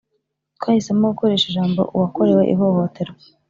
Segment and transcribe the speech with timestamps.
[0.57, 3.15] twahisemo gukoresha ijambo uwakorewe ihohoterwa